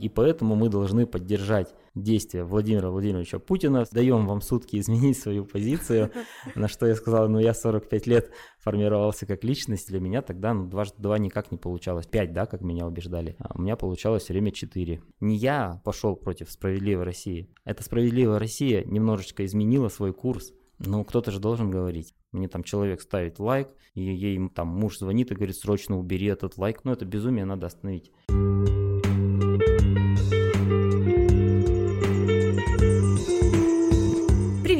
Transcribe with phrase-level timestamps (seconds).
[0.00, 3.84] И поэтому мы должны поддержать действия Владимира Владимировича Путина.
[3.90, 6.12] Даем вам сутки изменить свою позицию.
[6.54, 8.30] На что я сказал, ну я 45 лет
[8.60, 9.88] формировался как личность.
[9.88, 12.06] Для меня тогда ну, дважды два никак не получалось.
[12.06, 13.34] Пять, да, как меня убеждали.
[13.40, 15.02] А у меня получалось все время четыре.
[15.18, 17.50] Не я пошел против справедливой России.
[17.64, 20.52] Эта справедливая Россия немножечко изменила свой курс.
[20.78, 22.14] Ну, кто-то же должен говорить.
[22.30, 26.56] Мне там человек ставит лайк, и ей там муж звонит и говорит, срочно убери этот
[26.56, 26.84] лайк.
[26.84, 28.12] Ну, это безумие надо остановить.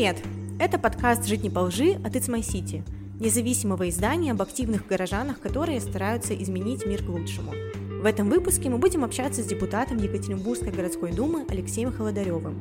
[0.08, 0.24] Привет!
[0.58, 2.82] Это подкаст «Жить не по лжи» от It's My City,
[3.20, 7.52] независимого издания об активных горожанах, которые стараются изменить мир к лучшему.
[8.00, 12.58] В этом выпуске мы будем общаться с депутатом Екатеринбургской городской думы Алексеем Холодаревым.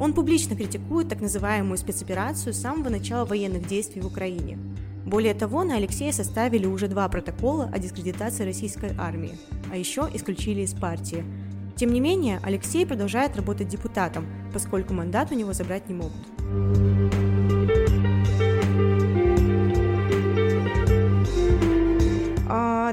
[0.00, 4.58] Он публично критикует так называемую спецоперацию с самого начала военных действий в Украине.
[5.06, 9.38] Более того, на Алексея составили уже два протокола о дискредитации российской армии,
[9.70, 11.24] а еще исключили из партии.
[11.78, 16.26] Тем не менее, Алексей продолжает работать депутатом, поскольку мандат у него забрать не могут.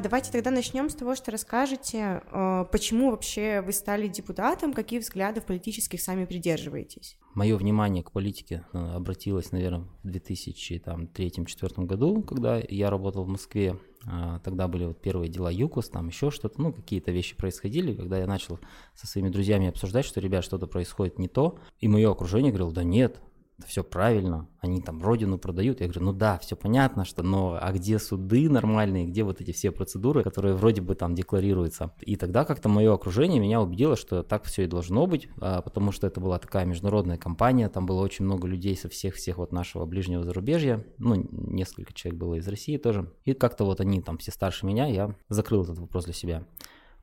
[0.05, 5.41] давайте тогда начнем с того, что расскажете, э, почему вообще вы стали депутатом, какие взгляды
[5.41, 7.17] политических сами придерживаетесь.
[7.33, 13.79] Мое внимание к политике э, обратилось, наверное, в 2003-2004 году, когда я работал в Москве.
[14.07, 18.19] А, тогда были вот первые дела ЮКОС, там еще что-то, ну, какие-то вещи происходили, когда
[18.19, 18.59] я начал
[18.93, 22.83] со своими друзьями обсуждать, что, ребят, что-то происходит не то, и мое окружение говорило, да
[22.83, 23.19] нет,
[23.65, 25.79] все правильно, они там родину продают.
[25.79, 29.51] Я говорю, ну да, все понятно, что, но а где суды нормальные, где вот эти
[29.51, 31.93] все процедуры, которые вроде бы там декларируются.
[32.01, 35.91] И тогда как-то мое окружение меня убедило, что так все и должно быть, а, потому
[35.91, 39.85] что это была такая международная компания, там было очень много людей со всех-всех вот нашего
[39.85, 43.11] ближнего зарубежья, ну, несколько человек было из России тоже.
[43.23, 46.43] И как-то вот они там все старше меня, я закрыл этот вопрос для себя.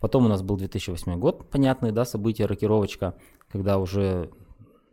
[0.00, 3.14] Потом у нас был 2008 год, понятные, да, события, рокировочка,
[3.48, 4.30] когда уже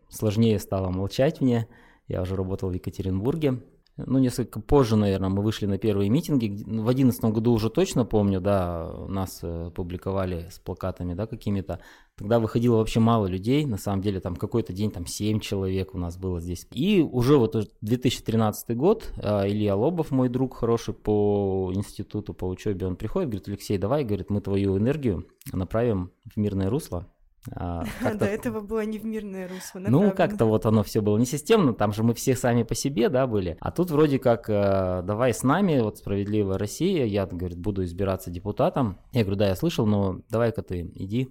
[0.09, 1.67] сложнее стало молчать мне.
[2.07, 3.61] Я уже работал в Екатеринбурге.
[4.05, 6.63] Ну, несколько позже, наверное, мы вышли на первые митинги.
[6.65, 11.79] В одиннадцатом году уже точно помню, да, нас э, публиковали с плакатами, да, какими-то.
[12.15, 15.97] Тогда выходило вообще мало людей, на самом деле, там какой-то день, там 7 человек у
[15.97, 16.67] нас было здесь.
[16.71, 22.87] И уже вот 2013 год, э, Илья Лобов, мой друг хороший по институту, по учебе,
[22.87, 27.07] он приходит, говорит, Алексей, давай, говорит, мы твою энергию направим в мирное русло,
[27.51, 27.83] а,
[28.15, 29.79] До этого было не в мирное русло.
[29.79, 33.09] Ну, как-то вот оно все было не системно, там же мы все сами по себе,
[33.09, 33.57] да, были.
[33.59, 38.29] А тут вроде как, э, давай с нами, вот справедливая Россия, я, говорит, буду избираться
[38.29, 38.97] депутатом.
[39.11, 41.29] Я говорю, да, я слышал, но давай-ка ты иди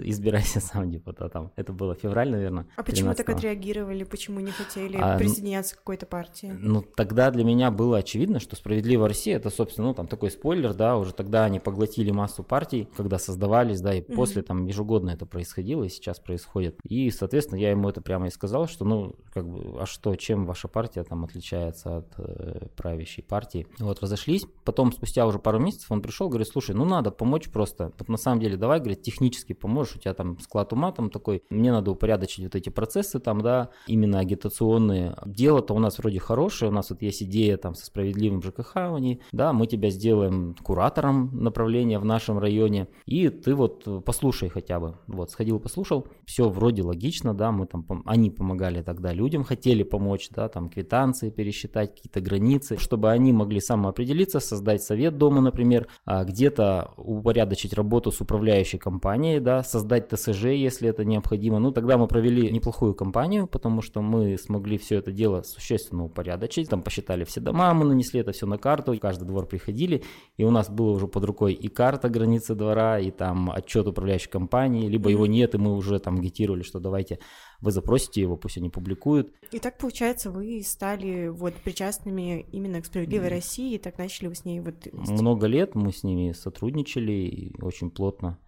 [0.00, 1.52] избирайся сам депутатом.
[1.56, 2.66] Это было февраль, наверное.
[2.76, 4.04] А почему так отреагировали?
[4.04, 6.54] Почему не хотели а, ну, присоединяться к какой-то партии?
[6.58, 10.74] Ну, тогда для меня было очевидно, что «Справедливая Россия»— это, собственно, ну, там такой спойлер,
[10.74, 14.14] да, уже тогда они поглотили массу партий, когда создавались, да, и mm-hmm.
[14.14, 16.78] после там ежегодно это происходило, и сейчас происходит.
[16.84, 20.46] И, соответственно, я ему это прямо и сказал, что, ну, как бы, а что, чем
[20.46, 23.66] ваша партия там отличается от э, правящей партии?
[23.78, 24.46] Вот, разошлись.
[24.64, 27.92] Потом, спустя уже пару месяцев, он пришел, говорит, слушай, ну, надо помочь просто.
[27.98, 31.10] Вот на самом деле, давай, говорит, технически помочь можешь, у тебя там склад ума там
[31.10, 35.16] такой, мне надо упорядочить вот эти процессы там, да, именно агитационные.
[35.26, 39.20] Дело-то у нас вроде хорошее, у нас вот есть идея там со справедливым ЖКХ, они,
[39.32, 44.98] да, мы тебя сделаем куратором направления в нашем районе, и ты вот послушай хотя бы,
[45.08, 50.28] вот, сходил, послушал, все вроде логично, да, мы там, они помогали тогда людям, хотели помочь,
[50.30, 56.22] да, там квитанции пересчитать, какие-то границы, чтобы они могли самоопределиться, создать совет дома, например, а
[56.22, 61.58] где-то упорядочить работу с управляющей компанией, да, создать ТСЖ, если это необходимо.
[61.58, 66.68] Ну, тогда мы провели неплохую кампанию, потому что мы смогли все это дело существенно упорядочить.
[66.68, 70.04] Там посчитали все дома, мы нанесли это все на карту, в каждый двор приходили,
[70.36, 74.30] и у нас было уже под рукой и карта границы двора, и там отчет управляющей
[74.30, 77.18] компании, либо его нет, и мы уже там агитировали, что давайте
[77.60, 79.32] вы запросите его, пусть они публикуют.
[79.52, 83.30] И так, получается, вы стали вот причастными именно к «Справедливой mm.
[83.30, 84.74] России», и так начали вы с ней вот...
[84.92, 88.38] Много лет мы с ними сотрудничали, очень плотно.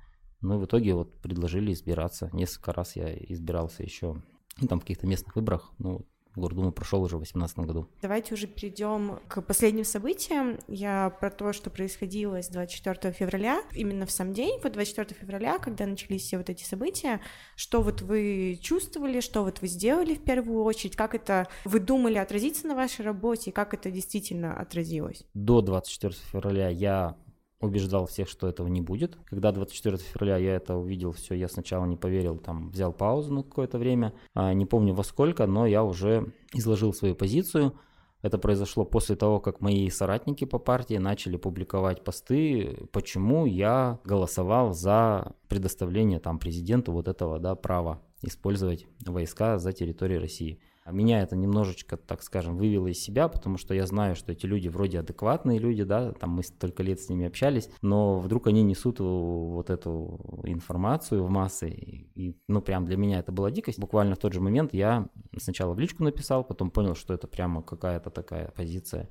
[0.45, 2.29] Ну, в итоге вот предложили избираться.
[2.35, 4.23] Несколько раз я избирался еще
[4.61, 5.73] ну, там в каких-то местных выборах.
[5.79, 6.07] Ну,
[6.37, 7.89] Гордуму прошел уже в 2018 году.
[8.03, 10.59] Давайте уже перейдем к последним событиям.
[10.69, 15.59] Я про то, что происходило с 24 февраля, именно в сам день, вот 24 февраля,
[15.59, 17.21] когда начались все вот эти события,
[17.57, 22.19] что вот вы чувствовали, что вот вы сделали в первую очередь, как это вы думали
[22.19, 25.25] отразиться на вашей работе, и как это действительно отразилось?
[25.35, 27.17] До 24 февраля я
[27.65, 29.17] убеждал всех, что этого не будет.
[29.25, 33.43] Когда 24 февраля я это увидел, все, я сначала не поверил, там взял паузу на
[33.43, 37.75] какое-то время, а, не помню во сколько, но я уже изложил свою позицию.
[38.23, 44.73] Это произошло после того, как мои соратники по партии начали публиковать посты, почему я голосовал
[44.73, 50.59] за предоставление там президенту вот этого да, права использовать войска за территорией России.
[50.85, 54.45] А меня это немножечко, так скажем, вывело из себя, потому что я знаю, что эти
[54.45, 58.63] люди вроде адекватные люди, да, там мы столько лет с ними общались, но вдруг они
[58.63, 63.79] несут вот эту информацию в массы, и, и ну, прям для меня это была дикость.
[63.79, 65.09] Буквально в тот же момент я
[65.39, 69.09] сначала в личку написал, потом понял, что это прямо какая-то такая позиция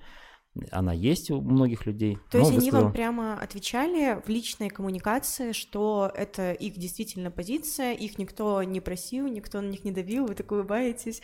[0.71, 2.17] она есть у многих людей.
[2.29, 8.17] То есть они вам прямо отвечали в личной коммуникации, что это их действительно позиция, их
[8.17, 11.21] никто не просил, никто на них не давил, вы так улыбаетесь.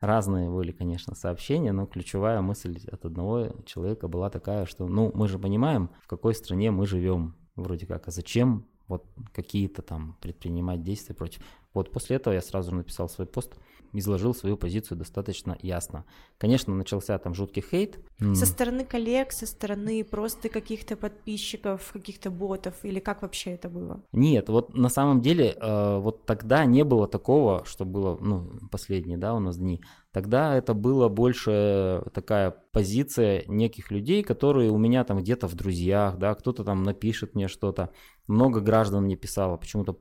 [0.00, 5.28] Разные были, конечно, сообщения, но ключевая мысль от одного человека была такая, что, ну, мы
[5.28, 10.82] же понимаем, в какой стране мы живем, вроде как, а зачем вот какие-то там предпринимать
[10.82, 11.42] действия против.
[11.74, 13.54] Вот после этого я сразу написал свой пост,
[13.92, 16.04] изложил свою позицию достаточно ясно.
[16.38, 17.98] Конечно, начался там жуткий хейт.
[18.34, 24.02] Со стороны коллег, со стороны просто каких-то подписчиков, каких-то ботов, или как вообще это было?
[24.12, 29.18] Нет, вот на самом деле э, вот тогда не было такого, что было, ну, последние,
[29.18, 29.80] да, у нас дни.
[30.12, 36.18] Тогда это было больше такая позиция неких людей, которые у меня там где-то в друзьях,
[36.18, 37.90] да, кто-то там напишет мне что-то.
[38.26, 39.98] Много граждан мне писало, почему-то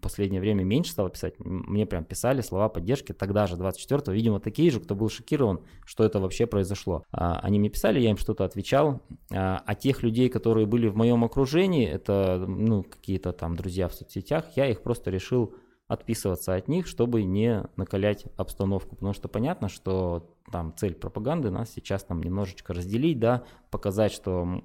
[0.00, 4.70] последнее время меньше стало писать, мне прям писали слова поддержки тогда же, 24-го, видимо, такие
[4.70, 7.04] же, кто был шокирован, что это вообще произошло.
[7.12, 9.02] А, они мне писали, я им что-то отвечал,
[9.32, 13.94] а, а тех людей, которые были в моем окружении, это, ну, какие-то там друзья в
[13.94, 15.54] соцсетях, я их просто решил
[15.88, 21.70] отписываться от них, чтобы не накалять обстановку, потому что понятно, что там цель пропаганды нас
[21.72, 24.62] сейчас там немножечко разделить, да, показать, что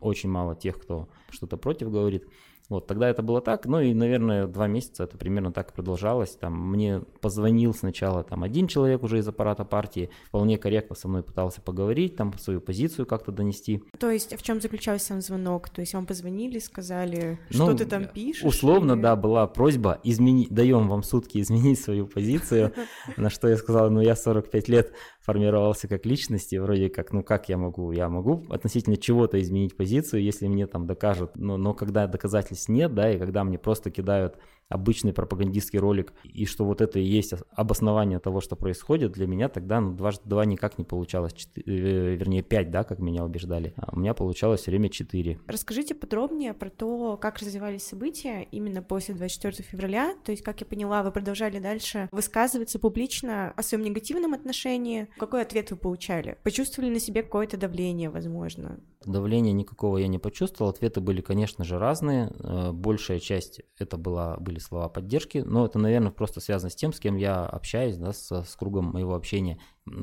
[0.00, 2.26] очень мало тех, кто что-то против говорит.
[2.68, 6.30] Вот, тогда это было так, ну и, наверное, два месяца это примерно так продолжалось.
[6.30, 11.22] Там мне позвонил сначала там один человек уже из аппарата партии, вполне корректно со мной
[11.22, 13.82] пытался поговорить, там свою позицию как-то донести.
[13.98, 15.68] То есть в чем заключался сам звонок?
[15.68, 18.44] То есть вам позвонили, сказали, что ну, ты там пишешь?
[18.44, 19.00] Условно, или...
[19.00, 22.72] да, была просьба изменить, даем вам сутки изменить свою позицию,
[23.16, 24.92] на что я сказал, ну я 45 лет
[25.26, 27.90] формировался как личность, и вроде как, ну как я могу?
[27.90, 32.94] Я могу относительно чего-то изменить позицию, если мне там докажут, но, но когда доказательств нет,
[32.94, 34.36] да, и когда мне просто кидают
[34.68, 39.48] обычный пропагандистский ролик, и что вот это и есть обоснование того, что происходит, для меня
[39.48, 43.74] тогда ну, дважды два никак не получалось, 4, э, вернее 5, да, как меня убеждали,
[43.76, 45.40] а у меня получалось все время 4.
[45.46, 50.66] Расскажите подробнее про то, как развивались события именно после 24 февраля, то есть, как я
[50.66, 56.38] поняла, вы продолжали дальше высказываться публично о своем негативном отношении, какой ответ вы получали?
[56.42, 58.80] Почувствовали на себе какое-то давление, возможно?
[59.04, 64.36] Давления никакого я не почувствовал, ответы были, конечно же, разные, э, большая часть это была,
[64.38, 68.12] были слова поддержки, но это, наверное, просто связано с тем, с кем я общаюсь, да,
[68.12, 69.58] с, с кругом моего общения.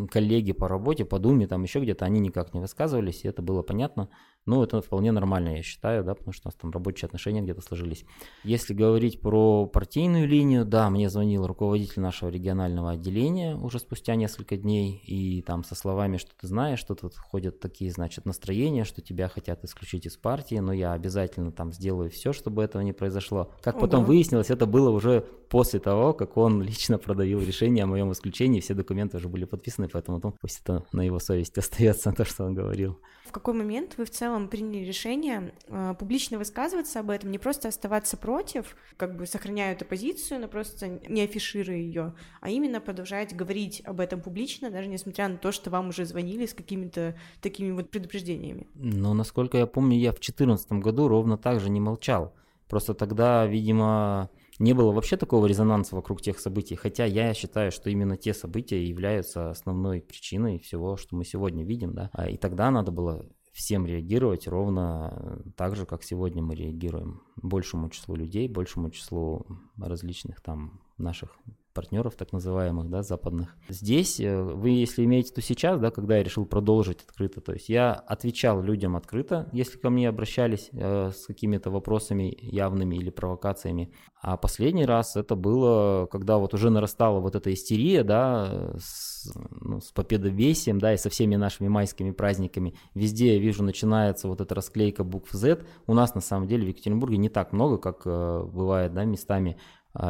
[0.09, 3.61] Коллеги по работе, по Думе, там еще где-то, они никак не высказывались, и это было
[3.61, 4.09] понятно.
[4.45, 7.61] Ну, это вполне нормально, я считаю, да, потому что у нас там рабочие отношения где-то
[7.61, 8.03] сложились.
[8.43, 14.57] Если говорить про партийную линию, да, мне звонил руководитель нашего регионального отделения уже спустя несколько
[14.57, 19.01] дней, и там со словами, что ты знаешь, что тут ходят такие, значит, настроения, что
[19.01, 23.51] тебя хотят исключить из партии, но я обязательно там сделаю все, чтобы этого не произошло.
[23.61, 23.85] Как Ого.
[23.85, 28.59] потом выяснилось, это было уже после того, как он лично продавил решение о моем исключении,
[28.59, 32.43] все документы уже были подписаны, поэтому ну, пусть это на его совести остается то, что
[32.43, 32.99] он говорил.
[33.33, 38.15] Какой момент вы в целом приняли решение э, публично высказываться об этом, не просто оставаться
[38.15, 43.81] против, как бы сохраняя эту позицию, но просто не афишируя ее, а именно продолжать говорить
[43.85, 47.89] об этом публично, даже несмотря на то, что вам уже звонили с какими-то такими вот
[47.89, 48.67] предупреждениями.
[48.75, 52.35] Но, насколько я помню, я в 2014 году ровно так же не молчал.
[52.67, 57.89] Просто тогда, видимо, не было вообще такого резонанса вокруг тех событий, хотя я считаю, что
[57.89, 62.71] именно те события являются основной причиной всего, что мы сегодня видим, да, а и тогда
[62.71, 67.21] надо было всем реагировать ровно так же, как сегодня мы реагируем.
[67.35, 69.45] Большему числу людей, большему числу
[69.77, 71.37] различных там наших
[71.73, 73.55] партнеров, так называемых, да, западных.
[73.69, 77.69] Здесь э, вы, если имеете то сейчас, да, когда я решил продолжить открыто, то есть
[77.69, 83.91] я отвечал людям открыто, если ко мне обращались э, с какими-то вопросами явными или провокациями.
[84.21, 89.81] А последний раз это было, когда вот уже нарастала вот эта истерия, да, с, ну,
[89.81, 92.75] с победовесием, да, и со всеми нашими майскими праздниками.
[92.93, 95.65] Везде я вижу начинается вот эта расклейка букв Z.
[95.87, 99.57] У нас на самом деле в Екатеринбурге не так много, как э, бывает, да, местами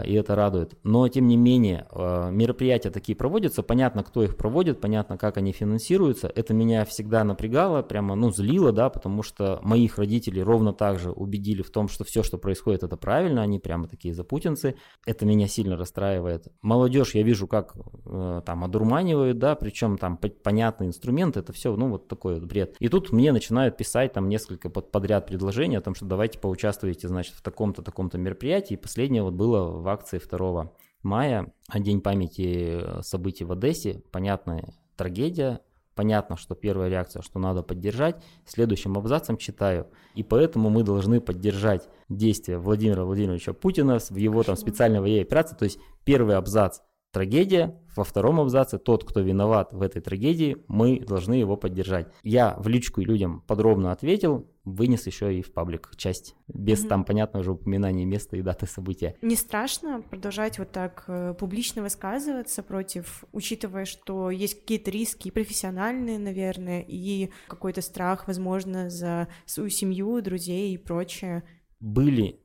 [0.06, 0.78] и это радует.
[0.84, 5.52] Но, тем не менее, а, мероприятия такие проводятся, понятно, кто их проводит, понятно, как они
[5.52, 6.32] финансируются.
[6.34, 11.12] Это меня всегда напрягало, прямо, ну, злило, да, потому что моих родителей ровно так же
[11.12, 14.76] убедили в том, что все, что происходит, это правильно, они прямо такие запутинцы.
[15.06, 16.48] Это меня сильно расстраивает.
[16.62, 17.76] Молодежь, я вижу, как
[18.06, 22.78] э, там одурманивают, да, причем там понятный инструмент, это все, ну, вот такой вот бред.
[22.80, 27.36] И тут мне начинают писать там несколько подряд предложений о том, что давайте поучаствуйте, значит,
[27.36, 28.76] в таком-то, таком-то мероприятии.
[28.76, 30.72] И последнее вот было в акции 2
[31.04, 34.02] мая, День памяти э, событий в Одессе.
[34.12, 35.62] Понятная трагедия,
[35.96, 38.24] понятно, что первая реакция, что надо поддержать.
[38.46, 39.88] Следующим абзацем читаю.
[40.16, 45.56] И поэтому мы должны поддержать действия Владимира Владимировича Путина в его там специальной военной операции.
[45.56, 46.80] То есть первый абзац
[47.12, 52.08] трагедия, во втором абзаце тот, кто виноват в этой трагедии, мы должны его поддержать.
[52.24, 56.88] Я в личку людям подробно ответил, вынес еще и в паблик часть, без mm-hmm.
[56.88, 59.16] там понятного уже упоминания места и даты события.
[59.22, 66.20] Не страшно продолжать вот так э, публично высказываться против, учитывая, что есть какие-то риски профессиональные,
[66.20, 71.44] наверное, и какой-то страх, возможно, за свою семью, друзей и прочее?
[71.80, 72.40] Были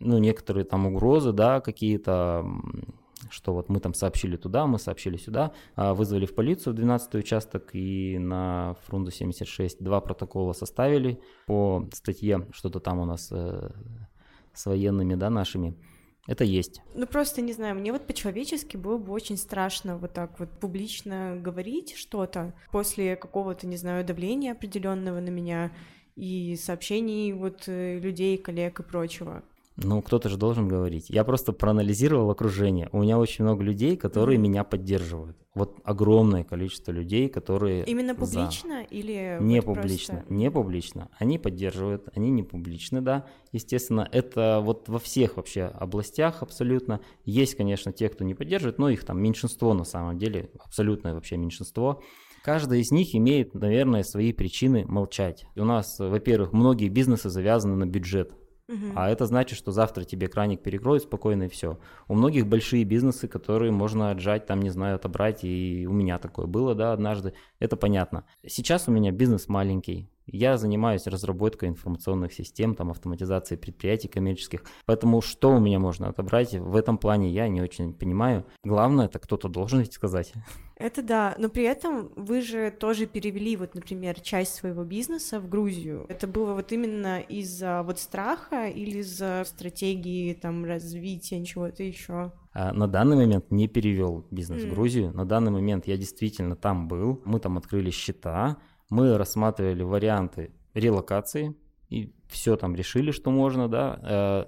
[0.00, 2.44] ну, некоторые там угрозы, да, какие-то
[3.28, 7.14] что вот мы там сообщили туда, мы сообщили сюда, а, вызвали в полицию в 12
[7.16, 13.70] участок и на Фрунзе 76 два протокола составили по статье, что-то там у нас э,
[14.54, 15.76] с военными, да, нашими.
[16.26, 16.80] Это есть.
[16.94, 21.36] Ну просто не знаю, мне вот по-человечески было бы очень страшно вот так вот публично
[21.40, 25.72] говорить что-то после какого-то, не знаю, давления определенного на меня
[26.16, 29.42] и сообщений вот э, людей, коллег и прочего.
[29.76, 31.08] Ну, кто-то же должен говорить.
[31.08, 32.88] Я просто проанализировал окружение.
[32.92, 34.42] У меня очень много людей, которые mm-hmm.
[34.42, 35.36] меня поддерживают.
[35.54, 37.84] Вот огромное количество людей, которые...
[37.84, 38.94] Именно публично за.
[38.94, 39.38] или...
[39.40, 40.34] Не вот публично, просто...
[40.34, 41.08] не публично.
[41.18, 43.26] Они поддерживают, они не публичны, да.
[43.52, 47.00] Естественно, это вот во всех вообще областях абсолютно.
[47.24, 51.36] Есть, конечно, те, кто не поддерживает, но их там меньшинство на самом деле, абсолютное вообще
[51.36, 52.02] меньшинство.
[52.42, 55.46] Каждый из них имеет, наверное, свои причины молчать.
[55.56, 58.32] У нас, во-первых, многие бизнесы завязаны на бюджет.
[58.94, 61.78] А это значит, что завтра тебе краник перекроют спокойно и все.
[62.08, 66.46] У многих большие бизнесы, которые можно отжать, там, не знаю, отобрать, и у меня такое
[66.46, 67.34] было, да, однажды.
[67.58, 68.24] Это понятно.
[68.46, 70.08] Сейчас у меня бизнес маленький.
[70.32, 74.64] Я занимаюсь разработкой информационных систем, там, автоматизацией предприятий коммерческих.
[74.86, 78.44] Поэтому что у меня можно отобрать, в этом плане я не очень понимаю.
[78.64, 80.32] Главное, это кто-то должен ведь сказать.
[80.76, 85.46] Это да, но при этом вы же тоже перевели, вот, например, часть своего бизнеса в
[85.46, 86.06] Грузию.
[86.08, 92.32] Это было вот именно из-за вот страха или из-за стратегии там развития чего-то еще?
[92.52, 94.66] А на данный момент не перевел бизнес mm.
[94.68, 95.12] в Грузию.
[95.12, 97.20] На данный момент я действительно там был.
[97.26, 98.56] Мы там открыли счета,
[98.90, 101.56] мы рассматривали варианты релокации
[101.88, 104.00] и все там решили, что можно, да.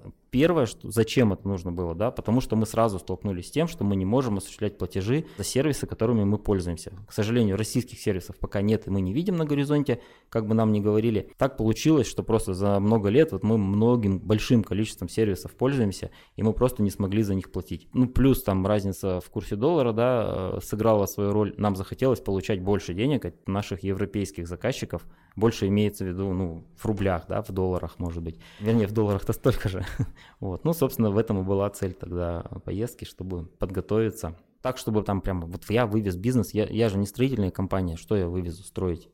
[0.04, 3.68] Э, Первое, что, зачем это нужно было, да, потому что мы сразу столкнулись с тем,
[3.68, 6.90] что мы не можем осуществлять платежи за сервисы, которыми мы пользуемся.
[7.06, 10.72] К сожалению, российских сервисов пока нет, и мы не видим на горизонте, как бы нам
[10.72, 11.30] ни говорили.
[11.36, 16.42] Так получилось, что просто за много лет вот мы многим большим количеством сервисов пользуемся, и
[16.42, 17.88] мы просто не смогли за них платить.
[17.92, 21.52] Ну, плюс там разница в курсе доллара, да, э, сыграла свою роль.
[21.58, 25.04] Нам захотелось получать больше денег от наших европейских заказчиков,
[25.36, 28.38] больше имеется в виду, ну, в рублях, да, в долларах, может быть.
[28.60, 29.84] Вернее, в долларах-то столько же.
[30.40, 30.64] Вот.
[30.64, 34.36] Ну, собственно, в этом и была цель тогда поездки, чтобы подготовиться.
[34.60, 38.16] Так, чтобы там прямо, вот я вывез бизнес, я, я же не строительная компания, что
[38.16, 39.08] я вывезу строить?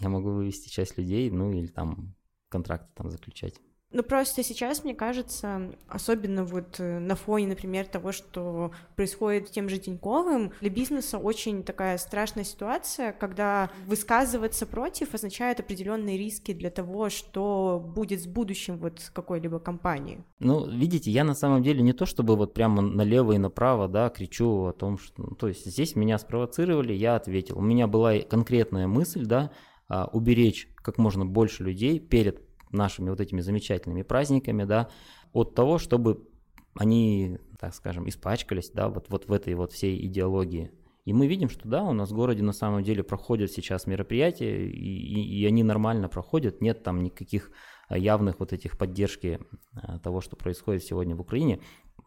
[0.00, 2.14] Я могу вывести часть людей, ну или там
[2.48, 3.60] контракты там заключать.
[3.92, 9.68] Ну, просто сейчас, мне кажется, особенно вот э, на фоне, например, того, что происходит тем
[9.68, 16.70] же Тиньковым, для бизнеса очень такая страшная ситуация, когда высказываться против означает определенные риски для
[16.70, 20.22] того, что будет с будущим вот какой-либо компании.
[20.38, 24.08] Ну, видите, я на самом деле не то, чтобы вот прямо налево и направо, да,
[24.08, 25.20] кричу о том, что...
[25.20, 27.58] Ну, то есть здесь меня спровоцировали, я ответил.
[27.58, 29.50] У меня была конкретная мысль, да,
[29.88, 34.88] а, уберечь как можно больше людей перед нашими вот этими замечательными праздниками, да,
[35.32, 36.28] от того, чтобы
[36.74, 40.70] они, так скажем, испачкались, да, вот, вот в этой вот всей идеологии.
[41.04, 44.66] И мы видим, что да, у нас в городе на самом деле проходят сейчас мероприятия,
[44.66, 47.50] и, и, и они нормально проходят, нет там никаких
[47.88, 49.40] а, явных вот этих поддержки
[49.72, 51.60] а, того, что происходит сегодня в Украине.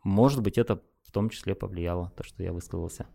[0.04, 3.08] Может быть, это в том числе повлияло, то, что я высказался.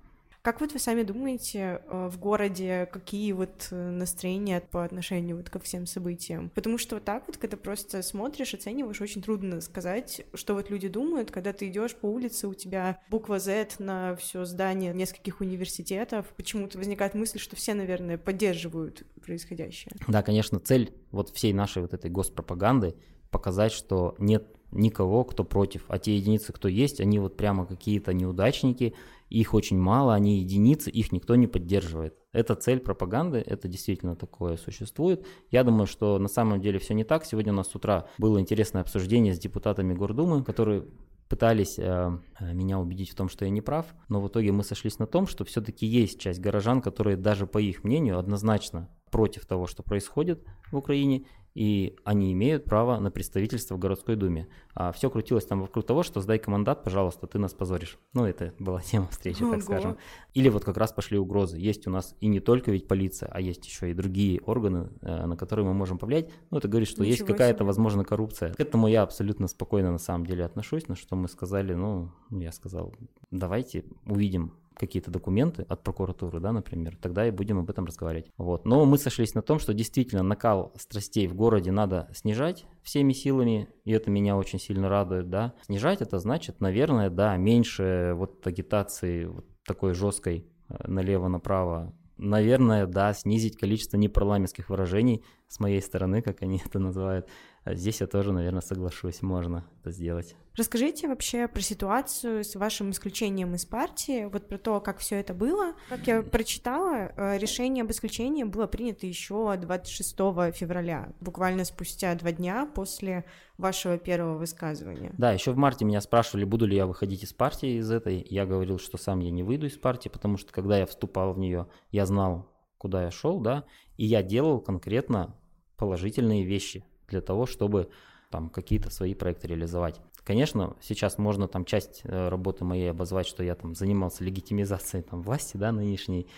[0.49, 5.50] Как вот вы сами думаете э, в городе, какие вот э, настроения по отношению вот
[5.50, 6.49] ко всем событиям?
[6.55, 10.88] Потому что вот так вот, когда просто смотришь, оцениваешь, очень трудно сказать, что вот люди
[10.88, 16.25] думают, когда ты идешь по улице, у тебя буква Z на все здание нескольких университетов,
[16.35, 19.93] почему-то возникает мысль, что все, наверное, поддерживают происходящее.
[20.09, 22.95] Да, конечно, цель вот всей нашей вот этой госпропаганды
[23.31, 25.84] показать, что нет никого, кто против.
[25.88, 28.94] А те единицы, кто есть, они вот прямо какие-то неудачники,
[29.28, 32.14] их очень мало, они единицы, их никто не поддерживает.
[32.32, 35.26] Это цель пропаганды, это действительно такое существует.
[35.50, 37.25] Я думаю, что на самом деле все не так.
[37.25, 40.84] Сегодня у нас с утра было интересное обсуждение с депутатами Гордумы, которые
[41.28, 44.98] пытались э, меня убедить в том, что я не прав, но в итоге мы сошлись
[44.98, 49.66] на том, что все-таки есть часть горожан, которые даже по их мнению однозначно против того,
[49.66, 51.26] что происходит в Украине,
[51.59, 54.47] и они имеют право на представительство в городской думе.
[54.75, 57.99] А все крутилось там вокруг того, что сдай командат, пожалуйста, ты нас позоришь.
[58.15, 59.55] Ну, это была тема встречи, Ого.
[59.55, 59.97] так скажем.
[60.35, 61.59] Или вот как раз пошли угрозы.
[61.59, 65.27] Есть у нас и не только ведь полиция, а есть еще и другие органы, э,
[65.27, 66.31] на которые мы можем повлиять.
[66.53, 68.55] Ну, это говорит, что Ничего есть какая-то, возможно, коррупция.
[68.55, 72.53] К этому я абсолютно спокойно на самом деле отношусь, на что мы сказали, ну, я
[72.53, 72.95] сказал,
[73.33, 78.30] давайте увидим, какие-то документы от прокуратуры, да, например, тогда и будем об этом разговаривать.
[78.37, 78.64] Вот.
[78.64, 83.68] Но мы сошлись на том, что действительно накал страстей в городе надо снижать всеми силами,
[83.85, 85.54] и это меня очень сильно радует, да.
[85.62, 93.14] Снижать это значит, наверное, да, меньше вот агитации вот такой жесткой э, налево-направо наверное, да,
[93.14, 97.28] снизить количество непарламентских выражений с моей стороны, как они это называют.
[97.64, 100.37] А здесь я тоже, наверное, соглашусь, можно это сделать.
[100.57, 105.35] Расскажите вообще про ситуацию с вашим исключением из партии, вот про то, как все это
[105.35, 105.75] было.
[105.88, 110.17] Как я прочитала, э, решение об исключении было принято еще 26
[110.52, 113.25] февраля, буквально спустя два дня после
[113.57, 115.12] вашего первого высказывания.
[115.19, 118.26] Да, еще в марте меня спрашивали, буду ли я выходить из партии из этой.
[118.28, 121.38] Я говорил, что сам я не выйду из партии, потому что когда я вступал в
[121.38, 123.64] нее, я знал, куда я шел, да,
[123.97, 125.38] и я делал конкретно
[125.78, 127.88] положительные вещи для того, чтобы
[128.30, 130.00] там какие-то свои проекты реализовать.
[130.25, 135.23] Конечно, сейчас можно там часть э, работы моей обозвать, что я там занимался легитимизацией там
[135.23, 136.28] власти, да, нынешней.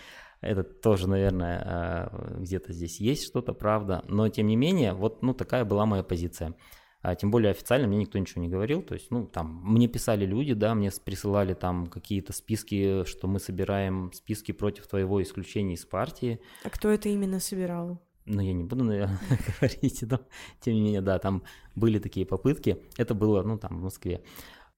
[0.40, 4.04] Это тоже, наверное, э, где-то здесь есть что-то, правда.
[4.06, 6.54] Но тем не менее, вот, ну, такая была моя позиция.
[7.02, 8.82] А тем более официально мне никто ничего не говорил.
[8.82, 13.40] То есть, ну, там, мне писали люди, да, мне присылали там какие-то списки, что мы
[13.40, 16.40] собираем списки против твоего исключения из партии.
[16.62, 18.00] А кто это именно собирал?
[18.26, 19.18] Ну, я не буду, наверное,
[19.60, 20.20] говорить, но
[20.60, 21.42] тем не менее, да, там
[21.74, 22.82] были такие попытки.
[22.96, 24.22] Это было, ну, там, в Москве.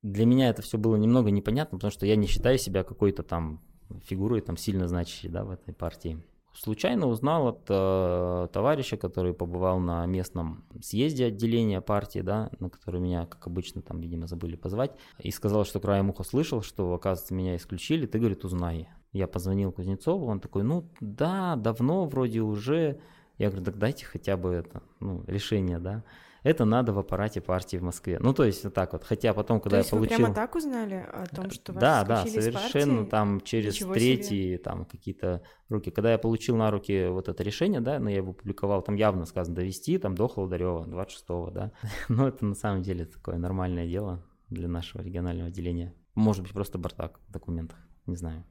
[0.03, 3.61] Для меня это все было немного непонятно, потому что я не считаю себя какой-то там
[4.05, 6.23] фигурой там сильно значащей, да, в этой партии.
[6.55, 13.01] Случайно узнал от э, товарища, который побывал на местном съезде отделения партии, да, на который
[13.01, 17.33] меня, как обычно, там, видимо, забыли позвать, и сказал, что краем уха слышал, что, оказывается,
[17.33, 18.89] меня исключили, ты, говорит, узнай.
[19.13, 23.01] Я позвонил Кузнецову, он такой, ну да, давно вроде уже,
[23.43, 26.05] я говорю, так дайте хотя бы это, ну, решение, да.
[26.45, 28.19] Это надо в аппарате партии в Москве.
[28.21, 29.05] Ну, то есть вот так вот.
[29.05, 30.17] Хотя потом, когда то есть я получил...
[30.17, 34.55] вы прямо так узнали о том, что вас Да, да, совершенно там через Ничего третьи,
[34.55, 34.59] себе.
[34.59, 35.93] там какие-то руки.
[35.93, 38.97] Когда я получил на руки вот это решение, да, но ну, я его публиковал, там
[38.97, 41.73] явно сказано довести, там до Холодарева, 26-го, да.
[42.09, 45.95] Но это на самом деле такое нормальное дело для нашего регионального отделения.
[46.17, 48.45] Может быть, просто бардак в документах не знаю.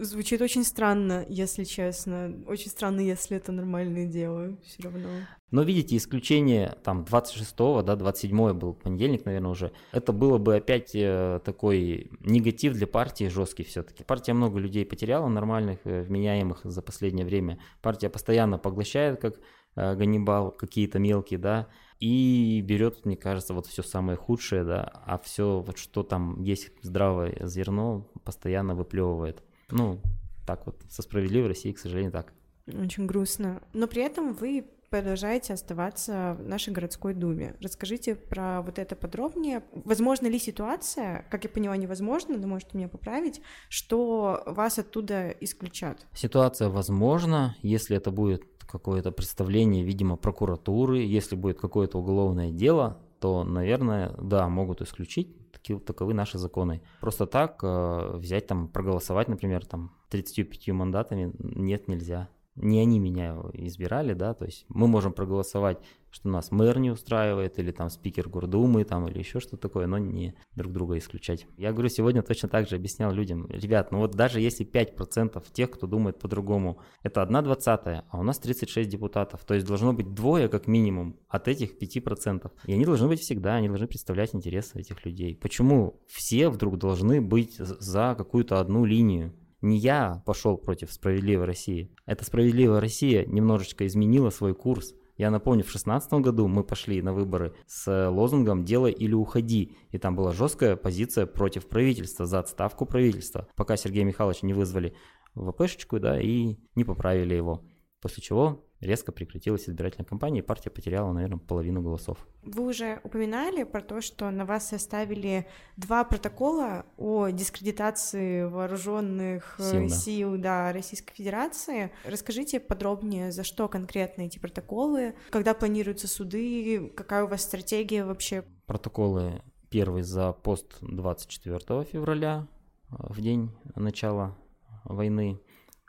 [0.00, 2.34] Звучит очень странно, если честно.
[2.46, 5.08] Очень странно, если это нормальное дело все равно.
[5.50, 9.72] Но видите, исключение там 26-го, да, 27 был понедельник, наверное, уже.
[9.92, 14.04] Это было бы опять э, такой негатив для партии жесткий все-таки.
[14.04, 17.58] Партия много людей потеряла, нормальных, э, вменяемых за последнее время.
[17.82, 19.36] Партия постоянно поглощает, как
[19.76, 21.68] э, Ганнибал, какие-то мелкие, да,
[22.00, 26.70] и берет, мне кажется, вот все самое худшее, да, а все, вот что там есть
[26.82, 29.42] здравое зерно, постоянно выплевывает.
[29.70, 30.00] Ну,
[30.46, 32.32] так вот, со справедливой Россией, к сожалению, так.
[32.66, 33.62] Очень грустно.
[33.72, 37.56] Но при этом вы продолжаете оставаться в нашей городской думе.
[37.60, 39.64] Расскажите про вот это подробнее.
[39.72, 46.06] Возможно ли ситуация, как я поняла, невозможно, но можете меня поправить, что вас оттуда исключат?
[46.14, 50.98] Ситуация возможна, если это будет какое-то представление, видимо, прокуратуры.
[50.98, 55.50] Если будет какое-то уголовное дело, то, наверное, да, могут исключить.
[55.52, 56.82] Таки, таковы наши законы.
[57.00, 63.36] Просто так э, взять там, проголосовать, например, там 35 мандатами нет, нельзя не они меня
[63.52, 65.78] избирали, да, то есть мы можем проголосовать,
[66.10, 69.98] что нас мэр не устраивает, или там спикер Гордумы, там, или еще что-то такое, но
[69.98, 71.46] не друг друга исключать.
[71.56, 75.70] Я говорю, сегодня точно так же объяснял людям, ребят, ну вот даже если 5% тех,
[75.70, 80.14] кто думает по-другому, это 1 двадцатая, а у нас 36 депутатов, то есть должно быть
[80.14, 82.50] двое как минимум от этих 5%.
[82.66, 85.36] И они должны быть всегда, они должны представлять интересы этих людей.
[85.36, 89.32] Почему все вдруг должны быть за какую-то одну линию?
[89.64, 91.90] Не я пошел против справедливой России.
[92.06, 94.94] Эта справедливая Россия немножечко изменила свой курс.
[95.16, 99.76] Я напомню, в 2016 году мы пошли на выборы с лозунгом «делай или уходи».
[99.90, 104.94] И там была жесткая позиция против правительства, за отставку правительства, пока Сергея Михайловича не вызвали
[105.34, 107.64] в ВПшечку, да, и не поправили его.
[108.00, 112.18] После чего резко прекратилась избирательная кампания, и партия потеряла, наверное, половину голосов.
[112.42, 119.62] Вы уже упоминали про то, что на вас составили два протокола о дискредитации вооруженных э,
[119.62, 119.94] сил, да.
[119.94, 121.90] сил да, Российской Федерации.
[122.04, 128.44] Расскажите подробнее, за что конкретно эти протоколы, когда планируются суды, какая у вас стратегия вообще?
[128.66, 132.46] Протоколы первый за пост 24 февраля
[132.90, 134.36] э, в день начала
[134.84, 135.40] войны,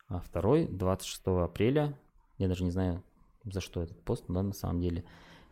[0.07, 1.97] а второй 26 апреля
[2.37, 3.03] я даже не знаю,
[3.43, 5.03] за что этот пост, да, на самом деле,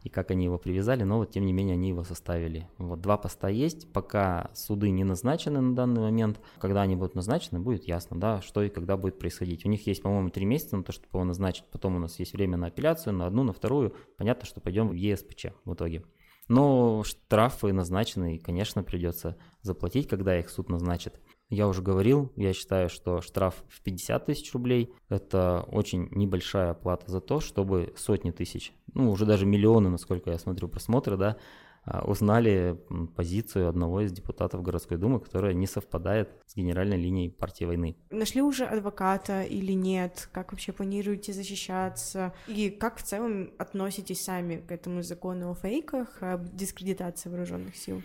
[0.04, 2.68] и как они его привязали, но вот тем не менее они его составили.
[2.78, 6.42] Вот два поста есть, пока суды не назначены на данный момент.
[6.60, 9.66] Когда они будут назначены, будет ясно, да, что и когда будет происходить.
[9.66, 12.34] У них есть, по-моему, три месяца на то, чтобы его назначить, потом у нас есть
[12.34, 13.96] время на апелляцию, на одну, на вторую.
[14.18, 16.04] Понятно, что пойдем в ЕСПЧ в итоге.
[16.50, 21.22] Но штрафы назначены, и, конечно, придется заплатить, когда их суд назначит.
[21.54, 27.12] Я уже говорил, я считаю, что штраф в 50 тысяч рублей– это очень небольшая плата
[27.12, 31.38] за то, чтобы сотни тысяч, ну уже даже миллионы, насколько я смотрю просмотры, да,
[31.86, 32.80] а, узнали
[33.16, 37.98] позицию одного из депутатов городской думы, которая не совпадает с генеральной линией партии войны.
[38.10, 40.30] Нашли уже адвоката или нет?
[40.32, 42.34] Как вообще планируете защищаться?
[42.48, 48.02] И как в целом относитесь сами к этому закону о фейках, об дискредитации вооруженных сил?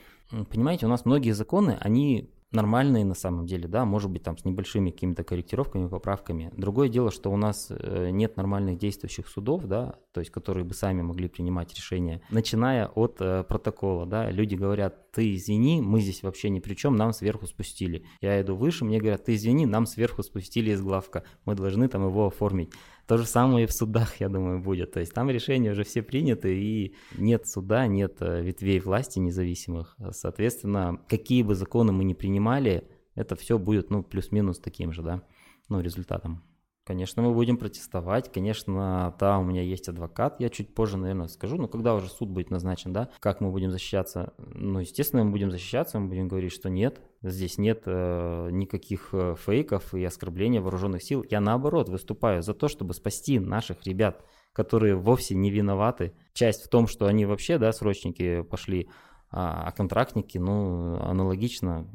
[0.51, 4.45] Понимаете, у нас многие законы, они нормальные на самом деле, да, может быть там с
[4.45, 6.51] небольшими какими-то корректировками, поправками.
[6.57, 10.75] Другое дело, что у нас э, нет нормальных действующих судов, да, то есть которые бы
[10.75, 16.23] сами могли принимать решения, начиная от э, протокола, да, люди говорят, ты извини, мы здесь
[16.23, 18.05] вообще ни при чем, нам сверху спустили.
[18.21, 22.07] Я иду выше, мне говорят, ты извини, нам сверху спустили из главка, мы должны там
[22.07, 22.73] его оформить.
[23.09, 24.93] То же самое и в судах, я думаю, будет.
[24.93, 29.97] То есть там решения уже все приняты, и нет суда, нет э, ветвей власти независимых.
[30.11, 35.23] Соответственно, какие бы законы мы ни принимали, это все будет, ну, плюс-минус таким же, да,
[35.71, 36.45] ну, результатом.
[36.85, 38.31] Конечно, мы будем протестовать.
[38.31, 40.39] Конечно, да, у меня есть адвокат.
[40.39, 41.57] Я чуть позже, наверное, скажу.
[41.57, 44.35] Но когда уже суд будет назначен, да, как мы будем защищаться?
[44.39, 49.35] Ну, естественно, мы будем защищаться, мы будем говорить, что нет, здесь нет э, никаких э,
[49.39, 51.25] фейков и оскорбления вооруженных сил.
[51.29, 56.13] Я наоборот выступаю за то, чтобы спасти наших ребят, которые вовсе не виноваты.
[56.33, 58.89] Часть в том, что они вообще, да, срочники пошли,
[59.31, 61.89] а, а контрактники, ну, аналогично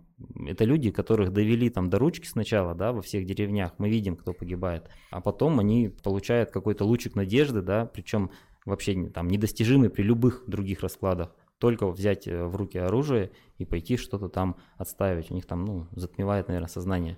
[0.48, 4.34] это люди, которых довели там до ручки сначала, да, во всех деревнях, мы видим, кто
[4.34, 8.32] погибает, а потом они получают какой-то лучик надежды, да, причем
[8.66, 11.36] вообще там недостижимый при любых других раскладах.
[11.64, 15.32] Только взять э, в руки оружие и пойти что-то там отставить.
[15.32, 17.18] У них там, ну, затмевает, наверное, сознание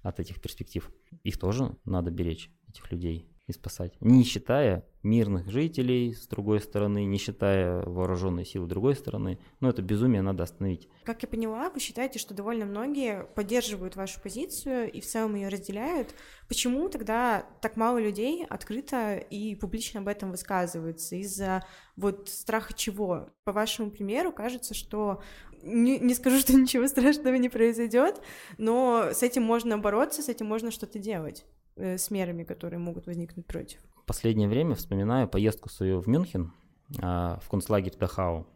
[0.00, 0.90] от этих перспектив.
[1.24, 3.92] Их тоже надо беречь, этих людей и спасать.
[4.00, 9.40] Не считая мирных жителей с другой стороны, не считая вооруженной силы с другой стороны.
[9.58, 10.88] Но это безумие надо остановить.
[11.04, 15.48] Как я поняла, вы считаете, что довольно многие поддерживают вашу позицию и в целом ее
[15.48, 16.14] разделяют.
[16.46, 21.16] Почему тогда так мало людей открыто и публично об этом высказываются?
[21.16, 23.30] Из-за вот страха чего?
[23.44, 25.20] По вашему примеру кажется, что
[25.62, 28.20] не, не скажу, что ничего страшного не произойдет,
[28.56, 31.44] но с этим можно бороться, с этим можно что-то делать.
[31.76, 33.80] Э, с мерами, которые могут возникнуть против?
[34.06, 36.52] Последнее время вспоминаю поездку свою в Мюнхен,
[37.00, 38.46] а, в концлагерь Дахау.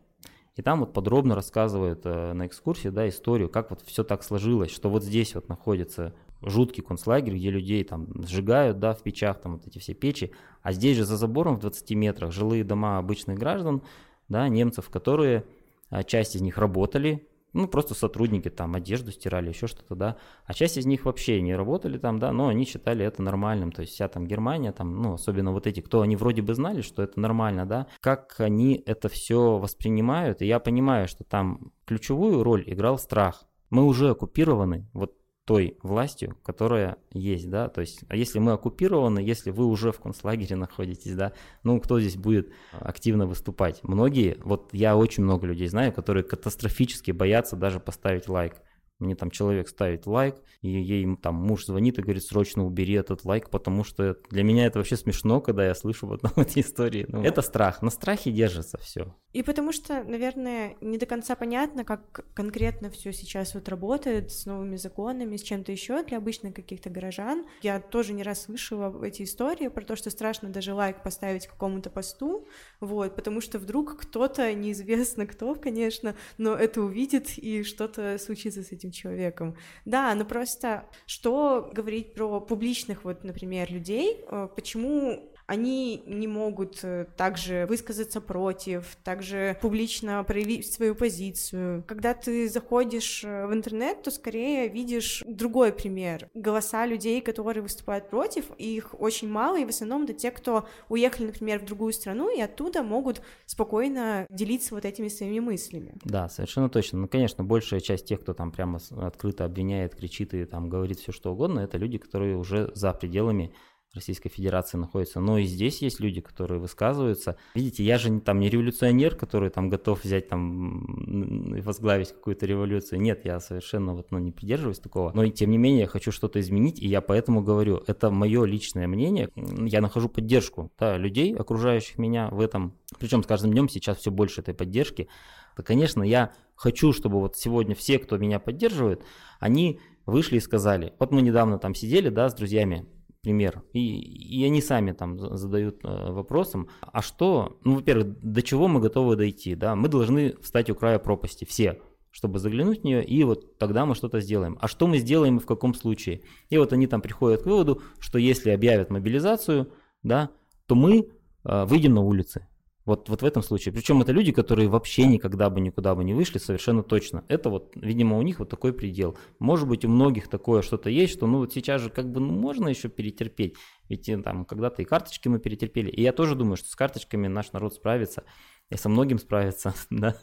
[0.57, 4.71] И там вот подробно рассказывают э, на экскурсии да, историю, как вот все так сложилось,
[4.71, 9.57] что вот здесь вот находится жуткий концлагерь, где людей там сжигают, да, в печах, там
[9.57, 13.39] вот эти все печи, а здесь же за забором в 20 метрах жилые дома обычных
[13.39, 13.83] граждан,
[14.29, 15.45] да, немцев, которые,
[15.91, 17.27] а, часть из них работали,
[17.57, 20.17] ну, просто сотрудники там одежду стирали, еще что-то, да.
[20.45, 23.73] А часть из них вообще не работали там, да, но они считали это нормальным.
[23.73, 26.83] То есть вся там Германия, там, ну, особенно вот эти, кто они вроде бы знали,
[26.83, 30.43] что это нормально, да, как они это все воспринимают.
[30.43, 33.45] И я понимаю, что там ключевую роль играл страх.
[33.71, 35.15] Мы уже оккупированы, вот
[35.47, 40.01] той властью, которая есть, да, то есть, а если мы оккупированы, если вы уже в
[40.01, 41.33] концлагере находитесь, да,
[41.63, 43.83] ну, кто здесь будет активно выступать?
[43.85, 48.57] Многие, вот я очень много людей знаю, которые катастрофически боятся даже поставить лайк.
[48.99, 53.25] Мне там человек ставит лайк, и ей там муж звонит и говорит, срочно убери этот
[53.25, 57.07] лайк, потому что для меня это вообще смешно, когда я слышу вот эти истории.
[57.09, 59.15] Ну, это страх, на страхе держится все.
[59.37, 64.47] И потому что, наверное, не до конца понятно, как конкретно все сейчас вот работает с
[64.47, 67.45] новыми законами, с чем-то еще для обычных каких-то горожан.
[67.61, 71.91] Я тоже не раз слышала эти истории про то, что страшно даже лайк поставить какому-то
[71.91, 72.49] посту,
[72.81, 78.73] вот, потому что вдруг кто-то, неизвестно кто, конечно, но это увидит и что-то случится с
[78.73, 79.55] этим человеком.
[79.85, 86.81] Да, но просто что говорить про публичных вот, например, людей, э, почему они не могут
[86.83, 91.85] э, также высказаться против, также публично проявить свою позицию.
[91.87, 96.29] Когда ты заходишь э, в интернет, то скорее видишь другой пример.
[96.35, 101.27] Голоса людей, которые выступают против, их очень мало, и в основном это те, кто уехали,
[101.27, 105.95] например, в другую страну, и оттуда могут спокойно делиться вот этими своими мыслями.
[106.05, 106.99] Да, совершенно точно.
[106.99, 111.13] Ну, конечно, большая часть тех, кто там прямо открыто обвиняет, кричит и там говорит все
[111.13, 113.53] что угодно, это люди, которые уже за пределами
[113.97, 115.21] Российской Федерации находятся.
[115.21, 117.37] Но и здесь есть люди, которые высказываются.
[117.55, 123.01] Видите, я же там не революционер, который там готов взять там и возглавить какую-то революцию.
[123.01, 125.13] Нет, я совершенно вот ну, не придерживаюсь такого.
[125.15, 128.87] Но тем не менее я хочу что-то изменить, и я поэтому говорю, это мое личное
[128.87, 129.31] мнение.
[129.35, 132.75] Я нахожу поддержку да, людей, окружающих меня в этом.
[132.99, 135.09] Причем с каждым днем сейчас все больше этой поддержки.
[135.57, 139.03] То, конечно, я хочу, чтобы вот сегодня все, кто меня поддерживает,
[139.41, 142.87] они вышли и сказали, вот мы недавно там сидели, да, с друзьями,
[143.27, 148.69] пример, и, и они сами там задают э, вопросом, а что, ну, во-первых, до чего
[148.69, 151.81] мы готовы дойти, да, мы должны встать у края пропасти, все,
[152.13, 154.57] чтобы заглянуть в нее, и вот тогда мы что-то сделаем.
[154.61, 156.21] А что мы сделаем и в каком случае?
[156.51, 159.73] И вот они там приходят к выводу, что если объявят мобилизацию,
[160.05, 160.31] да,
[160.67, 161.09] то мы
[161.43, 162.47] э, выйдем на улицы.
[162.87, 163.75] Вот, вот в этом случае.
[163.75, 167.25] Причем это люди, которые вообще никогда бы никуда бы не вышли, совершенно точно.
[167.27, 169.19] Это вот, видимо, у них вот такой предел.
[169.41, 172.33] Может быть, у многих такое что-то есть, что ну вот сейчас же как бы ну,
[172.33, 173.57] можно еще перетерпеть.
[173.89, 175.91] Ведь э, там когда-то и карточки мы перетерпели.
[175.91, 178.23] И я тоже думаю, что с карточками наш народ справится.
[178.71, 180.17] И со многим справится, да.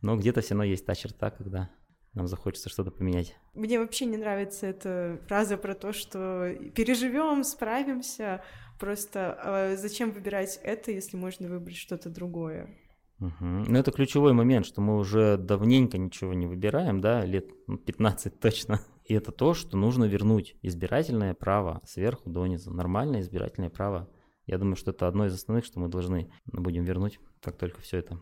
[0.00, 1.70] Но где-то все равно есть та черта, когда
[2.14, 3.36] нам захочется что-то поменять.
[3.54, 8.42] Мне вообще не нравится эта фраза про то, что переживем, справимся.
[8.78, 12.76] Просто а зачем выбирать это, если можно выбрать что-то другое?
[13.20, 13.34] Угу.
[13.40, 18.80] Ну, это ключевой момент, что мы уже давненько ничего не выбираем, да, лет 15 точно.
[19.04, 20.56] И это то, что нужно вернуть.
[20.62, 22.72] Избирательное право сверху донизу.
[22.72, 24.08] Нормальное избирательное право.
[24.46, 27.98] Я думаю, что это одно из основных, что мы должны будем вернуть, как только все
[27.98, 28.18] это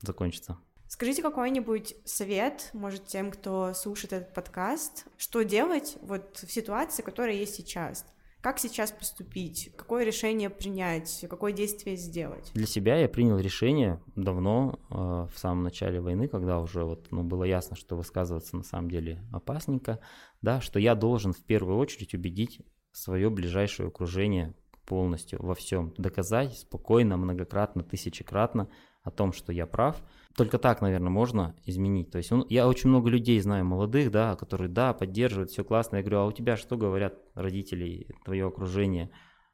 [0.00, 0.58] закончится.
[0.92, 7.36] Скажите какой-нибудь совет, может, тем, кто слушает этот подкаст, что делать вот в ситуации, которая
[7.36, 8.04] есть сейчас?
[8.40, 9.70] Как сейчас поступить?
[9.76, 11.24] Какое решение принять?
[11.30, 12.50] Какое действие сделать?
[12.54, 14.94] Для себя я принял решение давно, э,
[15.32, 19.22] в самом начале войны, когда уже вот, ну, было ясно, что высказываться на самом деле
[19.32, 20.00] опасненько,
[20.42, 26.58] да, что я должен в первую очередь убедить свое ближайшее окружение полностью во всем, доказать
[26.58, 28.68] спокойно, многократно, тысячекратно
[29.02, 30.02] о том, что я прав–
[30.36, 32.10] только так, наверное, можно изменить.
[32.10, 35.96] То есть он, я очень много людей знаю, молодых, да, которые, да, поддерживают, все классно.
[35.96, 39.10] Я говорю, а у тебя что говорят родители, твое окружение,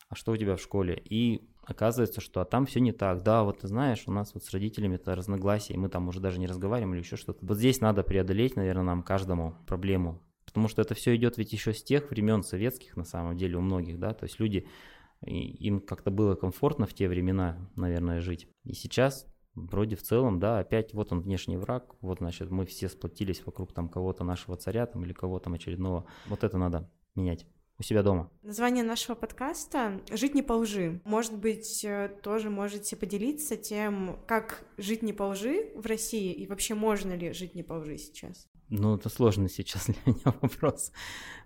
[0.08, 1.00] а что у тебя в школе?
[1.04, 3.22] И оказывается, что а там все не так.
[3.22, 6.38] Да, вот ты знаешь, у нас вот с родителями это разногласия, мы там уже даже
[6.38, 7.44] не разговариваем или еще что-то.
[7.44, 10.22] Вот здесь надо преодолеть, наверное, нам каждому проблему.
[10.44, 13.60] Потому что это все идет ведь еще с тех времен советских, на самом деле, у
[13.60, 14.68] многих, да, то есть люди,
[15.22, 18.46] им как-то было комфортно в те времена, наверное, жить.
[18.62, 19.26] И сейчас
[19.56, 23.72] вроде в целом, да, опять вот он внешний враг, вот, значит, мы все сплотились вокруг
[23.72, 26.06] там кого-то нашего царя там или кого там очередного.
[26.26, 27.46] Вот это надо менять
[27.78, 28.30] у себя дома.
[28.42, 31.00] Название нашего подкаста «Жить не по лжи».
[31.04, 36.46] Может быть, э, тоже можете поделиться тем, как жить не по лжи в России и
[36.46, 38.48] вообще можно ли жить не по лжи сейчас?
[38.68, 40.92] Ну, это сложный сейчас для меня вопрос.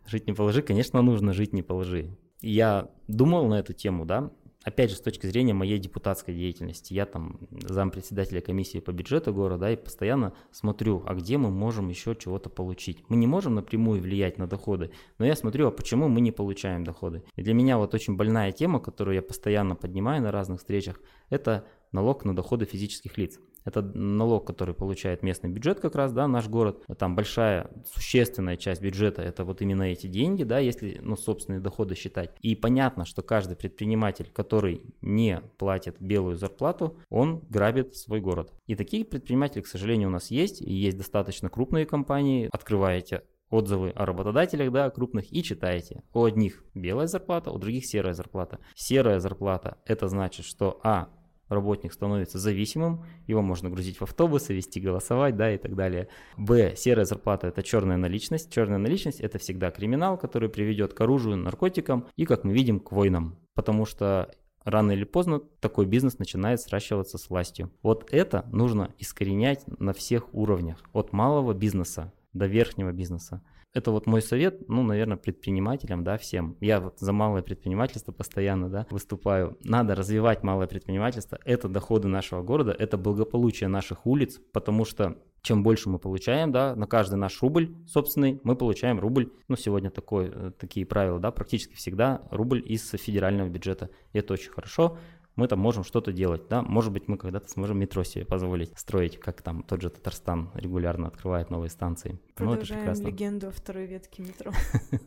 [0.06, 2.16] Жить не по лжи, конечно, нужно жить не по лжи.
[2.40, 4.32] Я думал на эту тему, да,
[4.64, 9.70] опять же, с точки зрения моей депутатской деятельности, я там зампредседателя комиссии по бюджету города
[9.70, 13.02] и постоянно смотрю, а где мы можем еще чего-то получить.
[13.08, 16.84] Мы не можем напрямую влиять на доходы, но я смотрю, а почему мы не получаем
[16.84, 17.22] доходы.
[17.36, 21.64] И для меня вот очень больная тема, которую я постоянно поднимаю на разных встречах, это
[21.92, 23.38] налог на доходы физических лиц.
[23.64, 26.84] Это налог, который получает местный бюджет как раз, да, наш город.
[26.98, 31.94] Там большая, существенная часть бюджета– это вот именно эти деньги, да, если, ну, собственные доходы
[31.94, 32.30] считать.
[32.40, 38.52] И понятно, что каждый предприниматель, который не платит белую зарплату, он грабит свой город.
[38.66, 42.48] И такие предприниматели, к сожалению, у нас есть, и есть достаточно крупные компании.
[42.52, 46.02] Открываете отзывы о работодателях, да, крупных, и читаете.
[46.14, 48.60] У одних белая зарплата, у других серая зарплата.
[48.74, 51.08] Серая зарплата– это значит, что, а,
[51.50, 56.08] работник становится зависимым, его можно грузить в автобусы, вести голосовать, да, и так далее.
[56.38, 56.74] Б.
[56.76, 58.50] Серая зарплата– это черная наличность.
[58.50, 62.92] Черная наличность– это всегда криминал, который приведет к оружию, наркотикам и, как мы видим, к
[62.92, 63.36] войнам.
[63.54, 64.30] Потому что
[64.64, 67.70] рано или поздно такой бизнес начинает сращиваться с властью.
[67.82, 74.06] Вот это нужно искоренять на всех уровнях, от малого бизнеса до верхнего бизнеса это вот
[74.06, 76.56] мой совет, ну, наверное, предпринимателям, да, всем.
[76.60, 79.56] Я вот за малое предпринимательство постоянно, да, выступаю.
[79.62, 81.38] Надо развивать малое предпринимательство.
[81.44, 86.74] Это доходы нашего города, это благополучие наших улиц, потому что чем больше мы получаем, да,
[86.74, 91.30] на каждый наш рубль собственный мы получаем рубль, ну, сегодня такое, э, такие правила, да,
[91.30, 93.90] практически всегда рубль из федерального бюджета.
[94.12, 94.98] И это очень хорошо
[95.40, 99.18] мы там можем что-то делать, да, может быть, мы когда-то сможем метро себе позволить строить,
[99.18, 102.20] как там тот же Татарстан регулярно открывает новые станции.
[102.34, 104.52] Продолжаем ну, легенду о второй ветке метро.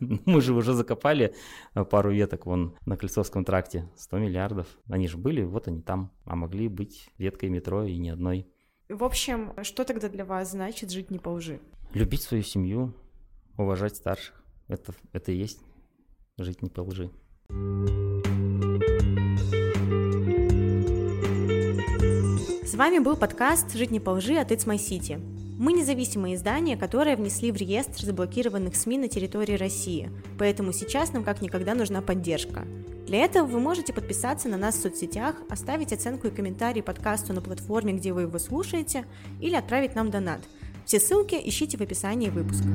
[0.26, 1.36] Мы же уже закопали
[1.74, 4.66] э, пару веток вон на Кольцовском тракте, 100 миллиардов.
[4.90, 8.48] Они же были, вот они там, а могли быть веткой метро и ни одной.
[8.88, 11.60] В общем, что тогда для вас значит жить не по лжи?
[11.92, 12.92] Любить свою семью,
[13.56, 14.34] уважать старших.
[14.66, 15.60] Это, это и есть
[16.38, 17.12] жить не по лжи.
[22.74, 25.20] С вами был подкаст «Жить не по лжи» от It's My City.
[25.60, 30.10] Мы независимое издание, которое внесли в реестр заблокированных СМИ на территории России,
[30.40, 32.66] поэтому сейчас нам как никогда нужна поддержка.
[33.06, 37.40] Для этого вы можете подписаться на нас в соцсетях, оставить оценку и комментарий подкасту на
[37.40, 39.04] платформе, где вы его слушаете,
[39.40, 40.40] или отправить нам донат.
[40.84, 42.66] Все ссылки ищите в описании выпуска.